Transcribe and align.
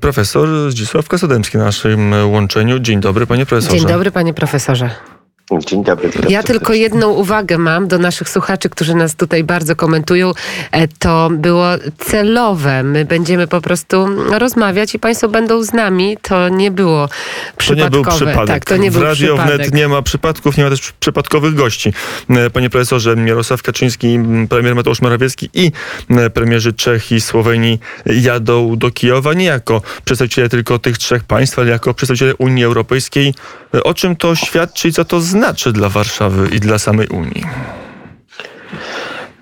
Profesor 0.00 0.70
Zdzisław 0.70 1.08
Kasodemski 1.08 1.58
na 1.58 1.64
naszym 1.64 2.14
łączeniu. 2.32 2.78
Dzień 2.78 3.00
dobry, 3.00 3.26
panie 3.26 3.46
profesorze. 3.46 3.78
Dzień 3.78 3.88
dobry, 3.88 4.10
panie 4.10 4.34
profesorze. 4.34 4.90
Dzień 5.58 5.84
dobry. 5.84 6.10
Ja 6.28 6.42
tylko 6.42 6.72
jedną 6.72 7.08
uwagę 7.08 7.58
mam 7.58 7.88
do 7.88 7.98
naszych 7.98 8.28
słuchaczy, 8.28 8.68
którzy 8.68 8.94
nas 8.94 9.14
tutaj 9.14 9.44
bardzo 9.44 9.76
komentują. 9.76 10.32
E, 10.72 10.88
to 10.88 11.28
było 11.32 11.66
celowe. 11.98 12.82
My 12.82 13.04
będziemy 13.04 13.46
po 13.46 13.60
prostu 13.60 14.06
rozmawiać 14.38 14.94
i 14.94 14.98
państwo 14.98 15.28
będą 15.28 15.62
z 15.62 15.72
nami. 15.72 16.16
To 16.22 16.48
nie 16.48 16.70
było 16.70 17.08
przypadkowe. 17.56 17.90
To 17.90 17.98
nie 17.98 18.04
był 18.04 18.12
przypadek. 18.12 18.46
Tak, 18.46 18.64
to 18.64 18.76
nie 18.76 18.90
w 18.90 18.94
był 18.94 19.02
Radio 19.02 19.34
przypadek. 19.34 19.56
Wnet 19.56 19.74
nie 19.74 19.88
ma 19.88 20.02
przypadków, 20.02 20.56
nie 20.56 20.64
ma 20.64 20.70
też 20.70 20.92
przypadkowych 20.92 21.54
gości. 21.54 21.92
E, 22.30 22.50
Panie 22.50 22.70
profesorze, 22.70 23.16
Jarosław 23.26 23.62
Kaczyński, 23.62 24.18
premier 24.48 24.74
Mateusz 24.74 25.02
Morawiecki 25.02 25.50
i 25.54 25.72
e, 26.10 26.30
premierzy 26.30 26.72
Czech 26.72 27.12
i 27.12 27.20
Słowenii 27.20 27.80
jadą 28.06 28.76
do 28.76 28.90
Kijowa 28.90 29.34
nie 29.34 29.44
jako 29.44 29.82
przedstawiciele 30.04 30.48
tylko 30.48 30.78
tych 30.78 30.98
trzech 30.98 31.24
państw, 31.24 31.58
ale 31.58 31.70
jako 31.70 31.94
przedstawiciele 31.94 32.34
Unii 32.34 32.64
Europejskiej. 32.64 33.34
O 33.84 33.94
czym 33.94 34.16
to 34.16 34.34
świadczy 34.34 34.88
i 34.88 34.92
co 34.92 35.04
to 35.04 35.20
znaczy 35.20 35.39
dla 35.72 35.88
Warszawy 35.88 36.48
i 36.48 36.60
dla 36.60 36.78
samej 36.78 37.06
Unii? 37.08 37.44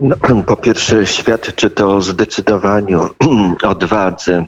No, 0.01 0.17
po 0.47 0.57
pierwsze 0.57 1.07
świadczy 1.07 1.71
to 1.71 1.91
o 1.97 2.01
zdecydowaniu, 2.01 3.11
odwadze 3.63 4.47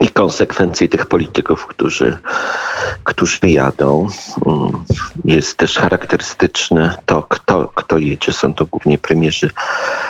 i 0.00 0.08
konsekwencji 0.08 0.88
tych 0.88 1.06
polityków, 1.06 1.66
którzy, 1.66 2.18
którzy 3.04 3.38
jadą. 3.42 4.08
Mm, 4.46 4.84
Jest 5.24 5.56
też 5.56 5.74
charakterystyczne 5.78 6.96
to, 7.06 7.22
kto, 7.22 7.72
kto 7.74 7.98
jedzie. 7.98 8.32
Są 8.32 8.54
to 8.54 8.66
głównie 8.66 8.98
premierzy 8.98 9.50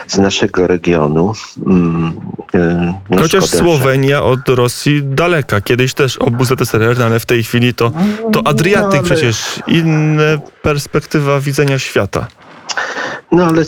z 0.07 0.17
naszego 0.17 0.67
regionu. 0.67 1.33
Mm, 1.65 2.13
y, 2.55 2.93
no 3.09 3.17
Chociaż 3.21 3.43
szkoda, 3.45 3.57
że- 3.57 3.57
Słowenia 3.57 4.23
od 4.23 4.49
Rosji 4.49 5.01
daleka. 5.03 5.61
Kiedyś 5.61 5.93
też 5.93 6.17
obóz 6.17 6.47
ZSRR, 6.47 6.99
no 6.99 7.05
ale 7.05 7.19
w 7.19 7.25
tej 7.25 7.43
chwili 7.43 7.73
to, 7.73 7.91
to 8.33 8.47
Adriatyk 8.47 8.91
No, 8.91 8.97
ale- 8.97 9.03
przecież. 9.03 9.59
Inna 9.67 10.23
perspektywa 10.61 11.39
widzenia 11.39 11.79
świata. 11.79 12.27
No 13.31 13.45
ale 13.45 13.65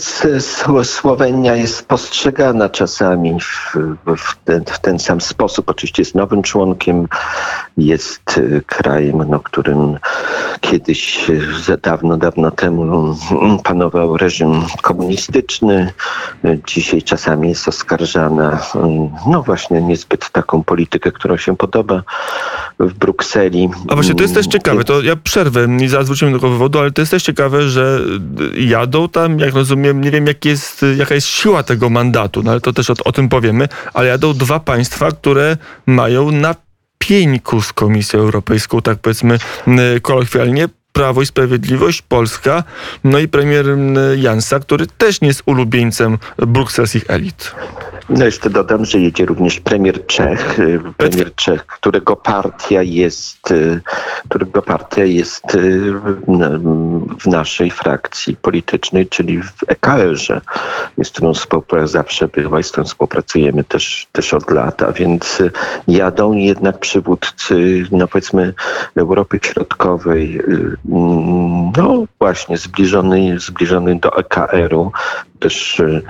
Słowenia 0.84 1.56
jest 1.56 1.88
postrzegana 1.88 2.68
czasami 2.68 3.40
w, 3.40 3.76
w, 4.16 4.36
ten, 4.44 4.64
w 4.64 4.78
ten 4.78 4.98
sam 4.98 5.20
sposób. 5.20 5.68
Oczywiście 5.68 6.02
jest 6.02 6.14
nowym 6.14 6.42
członkiem, 6.42 7.08
jest 7.76 8.38
y, 8.38 8.62
krajem, 8.66 9.24
no, 9.28 9.40
którym 9.40 9.98
kiedyś 10.60 11.26
za 11.66 11.76
dawno, 11.76 12.16
dawno 12.16 12.50
temu 12.50 13.14
mm, 13.30 13.58
panował 13.58 14.16
reżim 14.16 14.62
komunistyczny. 14.82 15.92
Dzisiaj 16.66 17.02
czasami 17.02 17.48
jest 17.48 17.68
oskarżana, 17.68 18.58
y, 18.74 18.78
no 19.30 19.42
właśnie, 19.42 19.82
niezbyt 19.82 20.30
taką 20.30 20.64
politykę, 20.64 21.12
która 21.12 21.38
się 21.38 21.56
podoba 21.56 22.02
w 22.78 22.94
Brukseli. 22.94 23.70
A 23.88 23.94
właśnie 23.94 24.14
to 24.14 24.22
jest 24.22 24.34
też 24.34 24.46
Mm, 24.46 24.52
ciekawe, 24.52 24.84
to 24.84 25.02
ja 25.02 25.16
przerwę 25.16 25.66
i 25.80 25.88
zaraz 25.88 26.06
wrócimy 26.06 26.32
do 26.32 26.38
tego 26.38 26.50
wywodu, 26.50 26.78
ale 26.78 26.90
to 26.90 27.02
jest 27.02 27.10
też 27.10 27.22
ciekawe, 27.22 27.62
że 27.62 28.00
y, 28.54 28.60
jadą 28.60 29.08
tam, 29.08 29.35
jak 29.38 29.54
rozumiem, 29.54 30.00
nie 30.00 30.10
wiem 30.10 30.26
jak 30.26 30.44
jest, 30.44 30.84
jaka 30.96 31.14
jest 31.14 31.26
siła 31.26 31.62
tego 31.62 31.90
mandatu, 31.90 32.42
no 32.42 32.50
ale 32.50 32.60
to 32.60 32.72
też 32.72 32.90
o, 32.90 32.94
o 33.04 33.12
tym 33.12 33.28
powiemy, 33.28 33.68
ale 33.94 34.08
jadą 34.08 34.34
dwa 34.34 34.60
państwa, 34.60 35.10
które 35.10 35.56
mają 35.86 36.30
na 36.30 36.54
pieńku 36.98 37.62
z 37.62 37.72
Komisją 37.72 38.20
Europejską, 38.20 38.82
tak 38.82 38.98
powiedzmy 38.98 39.38
kolokwialnie, 40.02 40.68
Prawo 40.92 41.22
i 41.22 41.26
Sprawiedliwość, 41.26 42.02
Polska, 42.02 42.64
no 43.04 43.18
i 43.18 43.28
premier 43.28 43.66
Jansa, 44.16 44.60
który 44.60 44.86
też 44.86 45.20
nie 45.20 45.28
jest 45.28 45.42
ulubieńcem 45.46 46.18
brukselskich 46.38 47.04
elit. 47.08 47.54
No 48.08 48.24
jeszcze 48.24 48.50
dodam, 48.50 48.84
że 48.84 48.98
jedzie 48.98 49.26
również 49.26 49.60
premier 49.60 50.06
Czech, 50.06 50.58
y, 50.60 50.80
premier 50.96 51.34
Czech, 51.34 51.66
którego 51.66 52.16
partia 52.16 52.82
jest, 52.82 53.50
y, 53.50 53.80
którego 54.28 54.62
partia 54.62 55.04
jest 55.04 55.54
y, 55.54 55.92
w- 55.92 57.26
naszej 57.26 57.70
frakcji 57.70 58.36
politycznej, 58.36 59.06
czyli 59.06 59.42
w 59.42 59.52
EKR-ze, 59.66 60.40
z 61.04 61.10
którą 61.10 61.34
współpraca 61.34 61.86
zawsze 61.86 62.28
była 62.28 62.60
i 62.60 62.64
z 62.64 62.70
którą 62.70 62.84
współpracujemy 62.84 63.64
też, 63.64 64.06
też 64.12 64.34
od 64.34 64.50
lat, 64.50 64.82
a 64.82 64.92
więc 64.92 65.42
jadą 65.88 66.32
jednak 66.32 66.78
przywódcy, 66.78 67.84
no 67.92 68.08
powiedzmy, 68.08 68.54
Europy 68.96 69.38
Środkowej, 69.42 70.40
mm, 70.48 71.72
no 71.76 72.04
właśnie 72.18 72.56
zbliżony, 72.58 73.40
zbliżony 73.40 73.98
do 73.98 74.16
EKR-u, 74.16 74.92
też 75.36 75.80
y, 75.80 76.02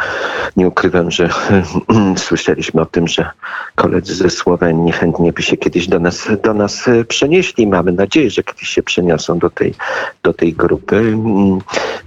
nie 0.57 0.69
ukrywam, 0.69 1.11
że 1.11 1.29
słyszeliśmy 2.17 2.81
o 2.81 2.87
tym, 2.87 3.09
że 3.09 3.31
koledzy 3.75 4.15
ze 4.15 4.31
Słowenii 4.31 4.93
chętnie 4.93 5.33
by 5.33 5.43
się 5.43 5.57
kiedyś 5.57 5.89
do 5.89 6.01
nas, 6.01 6.29
do 6.43 6.55
nas 6.55 6.89
y, 6.89 7.05
przenieśli. 7.05 7.67
Mamy 7.67 7.93
nadzieję, 7.93 8.31
że 8.31 8.43
kiedyś 8.43 8.69
się 8.69 8.83
przeniosą 8.83 9.39
do 9.39 9.51
tej, 9.51 9.75
do 10.23 10.33
tej 10.33 10.53
grupy. 10.53 10.97
Mm, 10.97 11.59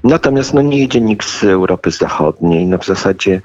Natomiast 0.04 0.54
no, 0.54 0.62
nie 0.62 0.80
jedzie 0.80 1.02
nikt 1.02 1.30
z 1.30 1.44
Europy 1.44 1.92
Zachodniej. 1.92 2.66
No, 2.66 2.78
w 2.78 2.86
zasadzie 2.86 3.42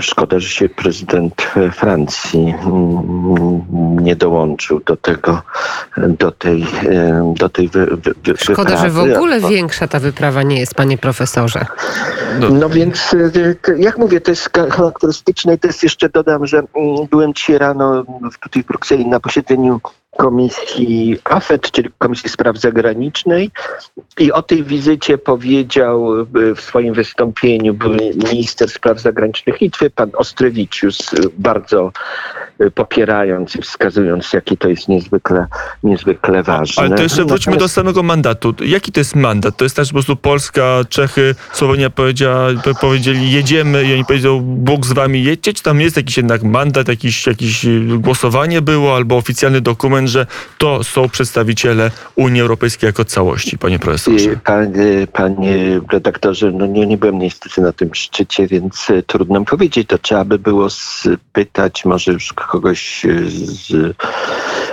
szkoda, 0.00 0.38
że 0.38 0.48
się 0.48 0.68
prezydent 0.68 1.46
y, 1.56 1.70
Francji 1.70 2.54
mm, 2.66 3.62
nie 4.04 4.16
dołączył 4.16 4.80
do 4.86 4.96
tego, 4.96 5.42
do 5.96 6.32
tej, 6.32 6.62
y, 6.62 6.66
do 7.38 7.48
tej 7.48 7.68
wy, 7.68 7.86
wy, 7.86 8.14
wy, 8.24 8.34
Szkoda, 8.38 8.76
że 8.76 8.90
w 8.90 8.92
wyprawy. 8.92 9.16
ogóle 9.16 9.40
większa 9.40 9.88
ta 9.88 9.98
wyprawa 10.00 10.42
nie 10.42 10.60
jest, 10.60 10.74
panie 10.74 10.98
profesorze. 10.98 11.66
No 12.50 12.68
więc, 12.68 13.12
y, 13.12 13.56
y, 13.68 13.78
jak 13.78 13.98
mówię, 13.98 14.20
to 14.20 14.30
jest 14.30 14.50
charakterystyczne 14.70 15.54
i 15.54 15.58
to 15.58 15.66
jest 15.66 15.82
jeszcze 15.82 16.08
dodam, 16.08 16.46
że 16.46 16.58
mm, 16.58 17.06
byłem 17.10 17.34
dzisiaj 17.34 17.58
rano 17.58 18.04
w- 18.32 18.38
tutaj 18.38 18.62
w 18.62 18.66
Brukseli 18.66 19.06
na 19.06 19.20
posiedzeniu 19.20 19.80
Komisji 20.16 21.18
AFET, 21.24 21.70
czyli 21.70 21.90
Komisji 21.98 22.30
Spraw 22.30 22.58
Zagranicznej 22.58 23.50
i 24.18 24.32
o 24.32 24.42
tej 24.42 24.64
wizycie 24.64 25.18
powiedział 25.18 26.20
y, 26.20 26.54
w 26.54 26.60
swoim 26.60 26.94
wystąpieniu 26.94 27.74
były 27.74 27.96
minister 28.32 28.70
spraw 28.70 29.00
zagranicznych 29.00 29.60
Litwy, 29.60 29.90
pan 29.90 30.10
Ostrewicius, 30.14 31.12
y, 31.12 31.16
bardzo 31.38 31.92
y, 32.60 32.70
popierając 32.70 33.56
i 33.56 33.62
wskazując, 33.62 34.32
jakie 34.32 34.56
to 34.56 34.68
jest 34.68 34.88
niezwykle, 34.88 35.46
niezwykle 35.82 36.42
ważne. 36.42 36.82
Ale 36.82 36.96
to 36.96 37.02
jeszcze 37.02 37.24
wróćmy 37.24 37.52
do 37.52 37.56
Natomiast- 37.56 37.74
samego 37.74 38.02
mandatu. 38.02 38.54
Jaki 38.64 38.92
to 38.92 39.00
jest 39.00 39.16
mandat? 39.16 39.56
To 39.56 39.64
jest 39.64 39.76
że 39.76 39.84
po 39.84 39.92
prostu 39.92 40.16
Polska, 40.16 40.80
Czechy, 40.88 41.34
Słowenia 41.52 41.90
powiedzieli 42.80 43.32
jedziemy 43.32 43.84
i 43.84 43.94
oni 43.94 44.04
powiedzą 44.04 44.40
Bóg 44.40 44.86
z 44.86 44.92
wami 44.92 45.24
jedźcie, 45.24 45.52
czy 45.52 45.62
tam 45.62 45.80
jest 45.80 45.96
jakiś 45.96 46.16
jednak 46.16 46.42
mandat, 46.42 46.88
jakiś, 46.88 47.26
y, 47.64 47.80
głosowanie 47.98 48.62
było 48.62 48.96
albo 48.96 49.16
oficjalny 49.16 49.60
dokument, 49.60 50.05
że 50.08 50.26
to 50.58 50.84
są 50.84 51.08
przedstawiciele 51.08 51.90
Unii 52.16 52.40
Europejskiej 52.40 52.86
jako 52.86 53.04
całości, 53.04 53.58
panie 53.58 53.78
profesorze? 53.78 54.30
Y, 54.30 54.36
Panie, 54.44 55.06
panie 55.12 55.80
redaktorze, 55.92 56.50
no 56.52 56.66
nie, 56.66 56.86
nie 56.86 56.96
byłem 56.96 57.18
niestety 57.18 57.60
na 57.60 57.72
tym 57.72 57.94
szczycie, 57.94 58.46
więc 58.46 58.90
y, 58.90 59.02
trudno 59.02 59.40
mi 59.40 59.46
powiedzieć. 59.46 59.88
To 59.88 59.98
trzeba 59.98 60.24
by 60.24 60.38
było 60.38 60.70
spytać 60.70 61.84
może 61.84 62.12
już 62.12 62.32
kogoś 62.32 63.04
y, 63.04 63.30
z, 63.30 63.96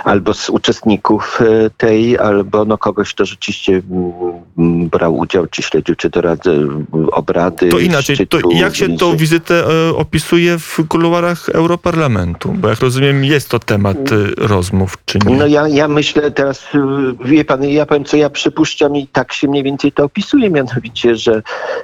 albo 0.04 0.34
z 0.34 0.50
uczestników 0.50 1.40
y, 1.40 1.70
tej, 1.76 2.18
albo 2.18 2.64
no 2.64 2.78
kogoś, 2.78 3.14
kto 3.14 3.24
rzeczywiście 3.24 3.72
mm, 3.72 4.12
mm, 4.58 4.88
brał 4.88 5.16
udział, 5.16 5.46
czy 5.46 5.62
śledził, 5.62 5.94
czy 5.94 6.10
doradzę 6.10 6.50
y, 6.50 6.68
obrady. 7.12 7.68
To 7.68 7.78
inaczej, 7.78 8.26
to 8.26 8.38
jak 8.50 8.76
się 8.76 8.96
tą 8.96 9.06
wizy. 9.12 9.18
wizytę 9.18 9.64
opisuje 9.96 10.58
w 10.58 10.80
kuluarach 10.88 11.48
Europarlamentu? 11.48 12.52
Bo 12.52 12.68
jak 12.68 12.80
rozumiem, 12.80 13.24
jest 13.24 13.48
to 13.48 13.58
temat 13.58 13.96
rozmów, 14.36 14.98
czy 15.06 15.18
No 15.30 15.46
ja, 15.46 15.68
ja 15.68 15.88
myślę 15.88 16.30
teraz, 16.30 16.74
y, 16.74 16.78
wie 17.24 17.44
pan, 17.44 17.64
ja 17.64 17.86
powiem 17.86 18.04
co 18.04 18.16
ja 18.16 18.30
przypuszczam 18.30 18.96
i 18.96 19.06
tak 19.06 19.32
się 19.32 19.48
mniej 19.48 19.62
więcej 19.62 19.92
to 19.92 20.04
opisuje, 20.04 20.50
mianowicie, 20.50 21.16
że 21.16 21.42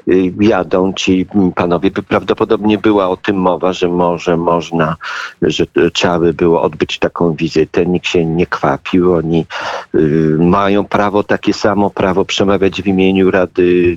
y, 0.08 0.32
jadą 0.40 0.92
ci 0.92 1.26
panowie, 1.54 1.90
prawdopodobnie 1.90 2.78
była 2.78 3.08
o 3.08 3.16
tym 3.16 3.36
mowa, 3.36 3.72
że 3.72 3.88
może 3.88 4.36
można, 4.36 4.96
że 5.42 5.66
trzeba 5.92 6.18
by 6.18 6.34
było 6.34 6.62
odbyć 6.62 6.98
taką 6.98 7.34
wizytę, 7.34 7.86
nikt 7.86 8.06
się 8.06 8.26
nie 8.26 8.46
kwapił, 8.46 9.12
oni 9.12 9.46
y, 9.94 10.36
mają 10.38 10.84
prawo, 10.84 11.22
takie 11.22 11.54
samo 11.54 11.90
prawo 11.90 12.24
przemawiać 12.24 12.82
w 12.82 12.86
imieniu 12.86 13.30
Rady 13.30 13.96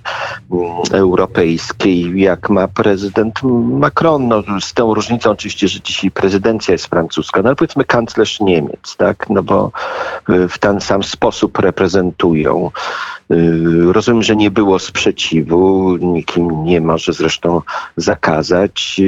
mm, 0.51 0.71
Europejskiej, 0.91 2.21
jak 2.21 2.49
ma 2.49 2.67
prezydent 2.67 3.43
Macron, 3.79 4.27
no, 4.27 4.43
z 4.61 4.73
tą 4.73 4.93
różnicą 4.93 5.31
oczywiście, 5.31 5.67
że 5.67 5.81
dzisiaj 5.81 6.11
prezydencja 6.11 6.71
jest 6.71 6.87
francuska, 6.87 7.41
no 7.41 7.49
ale 7.49 7.55
powiedzmy 7.55 7.85
kanclerz 7.85 8.39
Niemiec, 8.39 8.95
tak, 8.97 9.29
no 9.33 9.43
bo 9.43 9.71
y, 10.29 10.47
w 10.49 10.57
ten 10.57 10.81
sam 10.81 11.03
sposób 11.03 11.59
reprezentują 11.59 12.71
Rozumiem, 13.91 14.23
że 14.23 14.35
nie 14.35 14.51
było 14.51 14.79
sprzeciwu, 14.79 15.95
nikim 15.97 16.63
nie 16.63 16.81
może 16.81 17.13
zresztą 17.13 17.61
zakazać. 17.97 19.01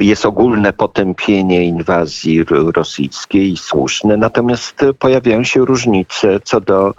Jest 0.00 0.26
ogólne 0.26 0.72
potępienie 0.72 1.64
inwazji 1.64 2.44
rosyjskiej, 2.76 3.56
słuszne, 3.56 4.16
natomiast 4.16 4.84
pojawiają 4.98 5.44
się 5.44 5.64
różnice 5.64 6.40
co 6.44 6.60
do 6.60 6.94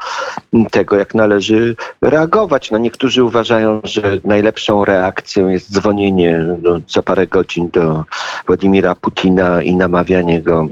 tego, 0.72 0.96
jak 0.96 1.16
należy 1.16 1.76
reagować. 2.02 2.72
No 2.72 2.78
niektórzy 2.78 3.24
uważają, 3.24 3.82
że 3.84 4.20
najlepszą 4.24 4.86
reakcją 4.86 5.48
jest 5.48 5.74
dzwonienie 5.74 6.46
no, 6.62 6.80
co 6.88 7.04
parę 7.04 7.28
godzin 7.28 7.70
do 7.70 8.04
Władimira 8.48 8.96
Putina 8.96 9.62
i 9.62 9.76
namawianie 9.76 10.42
go 10.42 10.68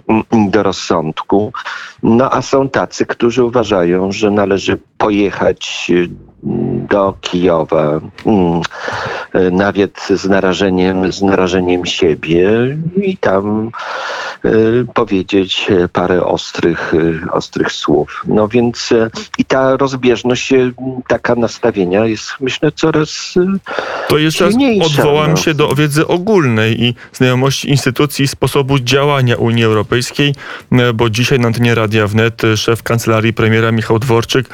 do 0.50 0.64
rozsądku. 0.64 1.54
No 2.04 2.34
a 2.34 2.42
są 2.42 2.70
tacy, 2.70 3.06
którzy 3.06 3.44
uważają, 3.44 4.12
że 4.12 4.32
należy 4.32 4.78
pojechać 4.98 5.23
jechać 5.24 5.88
y, 5.90 6.10
do 6.90 7.14
Kijowa, 7.22 8.02
mm, 8.26 8.62
nawet 9.52 10.08
z 10.10 10.30
narażeniem, 10.30 11.14
z 11.14 11.22
narażeniem 11.22 11.86
siebie 11.86 12.50
i 13.04 13.18
tam 13.18 13.72
y, 14.46 14.86
powiedzieć 14.94 15.68
parę 15.94 16.26
ostrych, 16.26 16.94
y, 16.94 17.22
ostrych 17.32 17.72
słów. 17.72 18.24
No 18.28 18.48
więc 18.48 18.92
y, 18.92 19.12
i 19.38 19.46
ta 19.46 19.78
rozbieżność 19.78 20.54
taka 21.08 21.36
nastawienia 21.36 22.06
jest 22.06 22.30
myślę 22.40 22.72
coraz 22.72 23.34
To 24.08 24.18
jeszcze 24.18 24.46
raz 24.46 24.56
odwołam 24.86 25.32
no. 25.32 25.38
się 25.38 25.54
do 25.54 25.76
wiedzy 25.76 26.08
ogólnej 26.08 26.84
i 26.84 26.96
znajomości 27.14 27.70
instytucji 27.70 28.26
i 28.26 28.28
sposobu 28.28 28.80
działania 28.80 29.36
Unii 29.36 29.64
Europejskiej, 29.64 30.36
bo 30.94 31.10
dzisiaj 31.10 31.40
na 31.40 31.48
antenie 31.48 31.76
Radia 31.76 32.08
Wnet 32.08 32.42
szef 32.56 32.84
kancelarii 32.84 33.34
premiera 33.34 33.72
Michał 33.72 34.00
Dworczyk, 34.00 34.48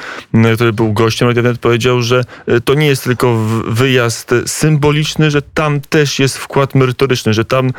który 0.55 0.73
był 0.73 0.93
gościem 0.93 1.27
Radia 1.27 1.41
Wnet, 1.41 1.57
powiedział, 1.57 2.01
że 2.01 2.18
to 2.65 2.73
nie 2.73 2.87
jest 2.87 3.03
tylko 3.03 3.37
wyjazd 3.67 4.31
symboliczny, 4.45 5.31
że 5.31 5.41
tam 5.41 5.81
też 5.81 6.19
jest 6.19 6.37
wkład 6.37 6.75
merytoryczny, 6.75 7.33
że 7.33 7.45
tam 7.45 7.67
e, 7.67 7.73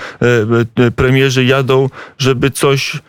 e, 0.85 0.91
premierzy 0.91 1.45
jadą, 1.45 1.89
żeby 2.19 2.51
coś 2.51 2.97
e, 2.97 3.01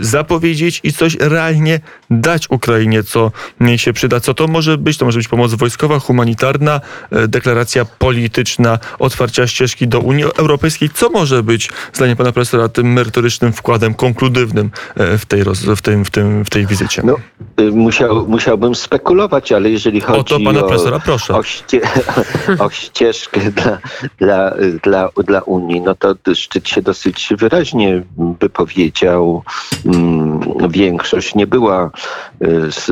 zapowiedzieć 0.00 0.80
i 0.84 0.92
coś 0.92 1.16
realnie 1.20 1.80
dać 2.10 2.50
Ukrainie, 2.50 3.02
co 3.02 3.30
się 3.76 3.92
przyda. 3.92 4.20
Co 4.20 4.34
to 4.34 4.46
może 4.46 4.78
być? 4.78 4.98
To 4.98 5.04
może 5.04 5.18
być 5.18 5.28
pomoc 5.28 5.54
wojskowa, 5.54 5.98
humanitarna, 5.98 6.80
deklaracja 7.28 7.84
polityczna, 7.84 8.78
otwarcia 8.98 9.46
ścieżki 9.46 9.88
do 9.88 10.00
Unii 10.00 10.24
Europejskiej. 10.24 10.90
Co 10.94 11.10
może 11.10 11.42
być, 11.42 11.70
zdaniem 11.92 12.16
pana 12.16 12.32
profesora, 12.32 12.68
tym 12.68 12.92
merytorycznym 12.92 13.52
wkładem 13.52 13.94
konkludywnym 13.94 14.70
w 14.96 15.26
tej, 15.26 15.44
w 15.76 15.82
tym, 15.82 16.04
w 16.04 16.10
tym, 16.10 16.44
w 16.44 16.50
tej 16.50 16.66
wizycie? 16.66 17.02
No, 17.04 17.16
y, 17.60 17.70
musiał, 17.70 18.28
musiałbym 18.28 18.74
spekulować, 18.74 19.52
ale 19.52 19.70
jeżeli 19.70 20.00
chodzi 20.00 20.20
o... 20.20 20.24
to 20.24 20.44
pana 20.44 20.60
o, 20.60 20.62
profesora, 20.62 21.00
proszę. 21.00 21.34
O, 21.34 21.42
ście, 21.42 21.80
o 22.58 22.70
ścieżkę 22.70 23.40
dla, 23.50 23.78
dla, 24.18 24.54
dla, 24.82 25.08
dla 25.24 25.40
Unii, 25.40 25.80
no 25.80 25.94
to 25.94 26.14
szczyt 26.34 26.68
się 26.68 26.82
dosyć 26.82 27.28
wyraźnie 27.38 28.02
wypowiedział. 28.40 29.42
Mm, 29.86 30.40
większość 30.68 31.34
nie 31.34 31.46
była 31.46 31.90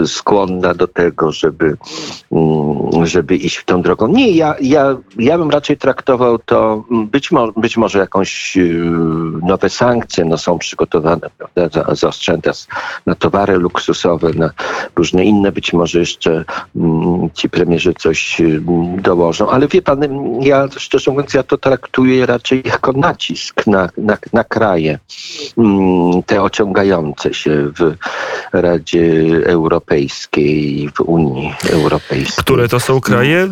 skłonna 0.07 0.75
do 0.75 0.87
tego, 0.87 1.33
żeby, 1.33 1.77
mm, 2.33 3.07
żeby 3.07 3.37
iść 3.37 3.57
w 3.57 3.65
tą 3.65 3.83
drogą. 3.83 4.07
Nie, 4.09 4.31
ja, 4.31 4.55
ja, 4.61 4.97
ja 5.19 5.39
bym 5.39 5.51
raczej 5.51 5.77
traktował 5.77 6.39
to 6.39 6.85
mm, 6.91 7.07
być, 7.07 7.31
mo, 7.31 7.53
być 7.53 7.77
może 7.77 7.99
jakąś 7.99 8.57
y, 8.57 8.83
nowe 9.43 9.71
sankcje, 9.71 10.25
no 10.25 10.39
są 10.39 10.59
przygotowane 10.59 11.31
prawda, 11.39 11.85
na 13.07 13.15
towary 13.15 13.57
luksusowe, 13.57 14.31
na 14.35 14.51
różne 14.97 15.25
inne, 15.25 15.53
być 15.53 15.73
może 15.73 15.99
jeszcze 15.99 16.45
ci 17.35 17.51
premierzy 17.51 17.95
coś 17.95 18.43
dołożą. 18.99 19.51
Ale 19.51 19.69
wie 19.69 19.83
pan, 19.83 20.01
ja 20.41 20.69
szczerze 20.77 21.11
mówiąc, 21.11 21.35
ja 21.35 21.43
to 21.43 21.59
traktuję 21.59 22.27
raczej 22.27 22.63
jako 22.65 22.93
nacisk 22.93 23.67
na, 23.67 23.89
na, 23.99 24.19
na 24.33 24.45
kraje 24.45 24.99
mm, 25.59 26.23
te 26.23 26.43
ociągające 26.43 27.35
się 27.35 27.71
w 27.79 27.95
Radzie 28.53 29.01
Europejskiej, 29.45 30.91
w 30.95 31.01
Unii 31.01 31.55
Europejskiej. 31.71 32.45
Które 32.45 32.69
to 32.69 32.81
są 32.81 33.01
kraje? 33.01 33.49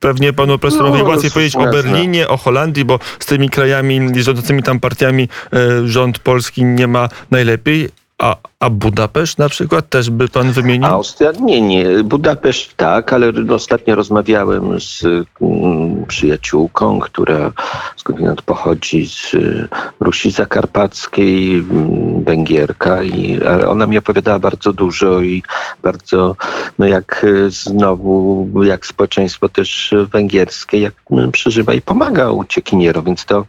Pewnie 0.00 0.32
panu 0.32 0.58
profesorowi 0.58 0.98
no, 0.98 1.08
łatwiej 1.08 1.30
powiedzieć 1.30 1.56
o 1.56 1.70
Berlinie, 1.70 2.28
o 2.28 2.36
Holandii, 2.36 2.84
bo 2.84 2.98
z 3.18 3.26
tymi 3.26 3.50
krajami 3.50 4.22
rządzącymi 4.22 4.62
tam 4.62 4.80
partiami 4.80 5.28
e, 5.52 5.88
rząd 5.88 6.18
polski 6.18 6.64
nie 6.64 6.86
ma 6.86 7.08
najlepiej. 7.30 7.88
A, 8.18 8.36
a 8.60 8.70
Budapeszt 8.70 9.38
na 9.38 9.48
przykład 9.48 9.88
też 9.88 10.10
by 10.10 10.28
pan 10.28 10.52
wymienił? 10.52 10.86
Austria? 10.86 11.32
Nie, 11.40 11.60
nie. 11.60 12.04
Budapeszt 12.04 12.76
tak, 12.76 13.12
ale 13.12 13.32
ostatnio 13.50 13.94
rozmawiałem 13.94 14.80
z 14.80 15.04
mm, 15.40 16.06
przyjaciółką, 16.06 17.00
która 17.00 17.52
skądinąd 17.96 18.42
pochodzi 18.42 19.06
z 19.06 19.34
y, 19.34 19.68
Rusi 20.00 20.30
Zakarpackiej, 20.30 21.54
mm, 21.56 22.24
Węgierka 22.24 23.02
i 23.02 23.40
ona 23.68 23.86
mi 23.86 23.98
opowiadała 23.98 24.38
bardzo 24.38 24.72
dużo 24.72 25.20
i 25.20 25.42
bardzo, 25.82 26.36
no 26.78 26.86
jak 26.86 27.24
y, 27.24 27.50
znowu, 27.50 28.48
jak 28.62 28.86
społeczeństwo 28.86 29.48
też 29.48 29.94
węgierskie, 30.12 30.80
jak 30.80 30.94
mm, 31.10 31.32
przeżywa 31.32 31.74
i 31.74 31.80
pomaga 31.80 32.30
uciekinierom, 32.30 33.04
więc 33.04 33.24
to 33.24 33.46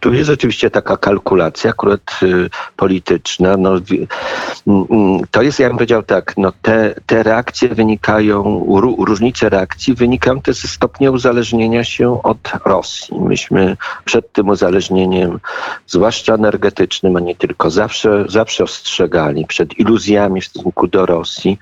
tu 0.00 0.14
jest 0.14 0.30
oczywiście 0.30 0.70
taka 0.70 0.96
kalkulacja, 0.96 1.70
akurat 1.70 2.00
y, 2.22 2.50
polityczna. 2.76 3.56
No, 3.56 3.70
mm, 3.70 4.86
mm, 4.90 5.20
to 5.30 5.42
jest, 5.42 5.58
ja 5.58 5.68
bym 5.68 5.76
powiedział 5.76 6.02
tak, 6.02 6.34
no 6.36 6.52
te, 6.62 6.94
te 7.06 7.22
reakcje 7.22 7.68
wynikają, 7.68 8.66
różnice 8.98 9.48
reakcji 9.48 9.94
wynikają 9.94 10.40
też 10.40 10.56
ze 10.56 10.68
stopnia 10.68 11.10
uzależnienia 11.10 11.84
się 11.84 12.22
od 12.22 12.38
Rosji. 12.64 13.20
Myśmy 13.20 13.76
przed 14.04 14.32
tym 14.32 14.48
uzależnieniem, 14.48 15.40
zwłaszcza 15.86 16.34
energetycznym, 16.34 17.16
a 17.16 17.20
nie 17.20 17.34
tylko, 17.34 17.70
zawsze, 17.70 18.24
zawsze 18.28 18.64
ostrzegali 18.64 19.46
przed 19.46 19.78
iluzjami 19.78 20.40
w 20.40 20.46
stosunku 20.46 20.86
do 20.86 21.06
Rosji. 21.06 21.58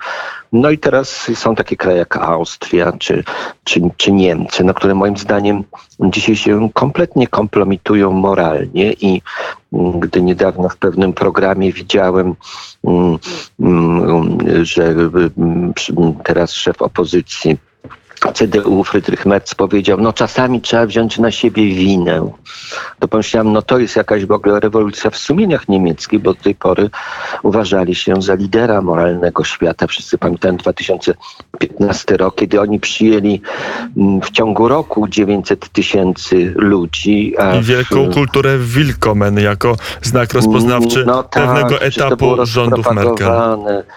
No 0.54 0.70
i 0.70 0.78
teraz 0.78 1.30
są 1.34 1.54
takie 1.54 1.76
kraje 1.76 1.98
jak 1.98 2.16
Austria 2.16 2.92
czy, 2.98 3.24
czy, 3.64 3.80
czy 3.96 4.12
Niemcy, 4.12 4.64
no, 4.64 4.74
które 4.74 4.94
moim 4.94 5.16
zdaniem 5.16 5.64
dzisiaj 6.00 6.36
się 6.36 6.70
kompletnie 6.74 7.26
kompromitują 7.28 8.12
moralnie 8.12 8.92
i 8.92 9.22
mm, 9.72 10.00
gdy 10.00 10.22
niedawno 10.22 10.68
w 10.68 10.76
pewnym 10.76 11.12
programie 11.12 11.72
widziałem, 11.72 12.34
mm, 12.84 13.18
mm, 13.60 14.38
że 14.64 14.94
teraz 16.24 16.52
szef 16.52 16.82
opozycji 16.82 17.58
CDU 18.32 18.84
Friedrich 18.84 19.26
Merz 19.26 19.54
powiedział, 19.54 20.00
no 20.00 20.12
czasami 20.12 20.60
trzeba 20.60 20.86
wziąć 20.86 21.18
na 21.18 21.30
siebie 21.30 21.66
winę. 21.66 22.30
To 22.98 23.08
pomyślałem, 23.08 23.52
no 23.52 23.62
to 23.62 23.78
jest 23.78 23.96
jakaś 23.96 24.24
w 24.24 24.32
ogóle 24.32 24.60
rewolucja 24.60 25.10
w 25.10 25.16
sumieniach 25.16 25.68
niemieckich, 25.68 26.20
bo 26.20 26.34
do 26.34 26.42
tej 26.42 26.54
pory 26.54 26.90
uważali 27.42 27.94
się 27.94 28.22
za 28.22 28.34
lidera 28.34 28.82
moralnego 28.82 29.44
świata. 29.44 29.86
Wszyscy 29.86 30.18
pamiętają 30.18 30.56
2015 30.56 32.16
rok, 32.16 32.34
kiedy 32.34 32.60
oni 32.60 32.80
przyjęli 32.80 33.40
mm, 33.96 34.20
w 34.20 34.30
ciągu 34.30 34.68
roku 34.68 35.08
900 35.08 35.68
tysięcy 35.68 36.52
ludzi. 36.56 37.34
I 37.60 37.62
wielką 37.62 38.10
w... 38.10 38.14
kulturę 38.14 38.58
Willkommen 38.58 39.38
jako 39.38 39.76
znak 40.02 40.32
rozpoznawczy 40.32 41.04
no 41.06 41.22
tak, 41.22 41.30
pewnego 41.30 41.80
etapu 41.80 42.46
rządów 42.46 42.90
Merkel. 42.92 43.30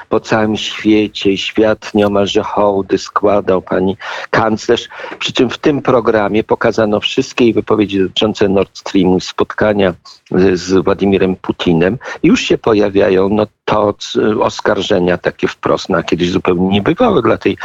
Po 0.09 0.19
całym 0.19 0.57
świecie 0.57 1.31
i 1.31 1.37
świat 1.37 1.93
nieomalże 1.93 2.43
hołdy 2.43 2.97
składał 2.97 3.61
pani 3.61 3.97
kanclerz. 4.29 4.89
Przy 5.19 5.33
czym 5.33 5.49
w 5.49 5.57
tym 5.57 5.81
programie 5.81 6.43
pokazano 6.43 6.99
wszystkie 6.99 7.43
jej 7.43 7.53
wypowiedzi 7.53 7.99
dotyczące 7.99 8.49
Nord 8.49 8.77
Streamu, 8.77 9.19
spotkania 9.19 9.93
z 10.53 10.83
Władimirem 10.83 11.35
Putinem. 11.35 11.97
Już 12.23 12.41
się 12.41 12.57
pojawiają 12.57 13.29
no, 13.29 13.47
to 13.65 13.93
oskarżenia 14.41 15.17
takie 15.17 15.47
wprost, 15.47 15.89
na 15.89 16.03
kiedyś 16.03 16.31
zupełnie 16.31 16.67
niebywałe 16.67 17.21
dla 17.21 17.37
tej 17.37 17.57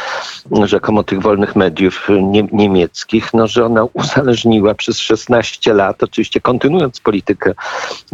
rzekomo 0.65 1.03
tych 1.03 1.21
wolnych 1.21 1.57
mediów 1.57 2.09
nie, 2.23 2.49
niemieckich, 2.53 3.35
no, 3.35 3.47
że 3.47 3.67
ona 3.67 3.85
uzależniła 3.85 4.75
przez 4.75 4.99
16 4.99 5.75
lat, 5.75 6.03
oczywiście 6.03 6.41
kontynuując 6.41 7.01
politykę 7.01 7.55